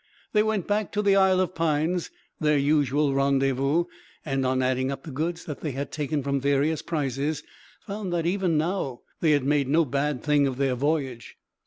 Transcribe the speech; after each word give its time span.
They 0.33 0.41
went 0.41 0.65
back 0.65 0.91
to 0.93 1.03
the 1.03 1.15
Isle 1.15 1.39
of 1.41 1.53
Pines, 1.53 2.09
their 2.39 2.57
usual 2.57 3.13
rendezvous, 3.13 3.83
and 4.25 4.43
on 4.47 4.63
adding 4.63 4.91
up 4.91 5.03
the 5.03 5.11
goods 5.11 5.45
that 5.45 5.61
they 5.61 5.73
had 5.73 5.91
taken 5.91 6.23
from 6.23 6.41
various 6.41 6.81
prizes, 6.81 7.43
found 7.85 8.11
that, 8.11 8.25
even 8.25 8.57
now, 8.57 9.01
they 9.19 9.29
had 9.29 9.43
made 9.43 9.67
no 9.67 9.85
bad 9.85 10.23
thing 10.23 10.47
of 10.47 10.57
their 10.57 10.73
voyage. 10.73 11.37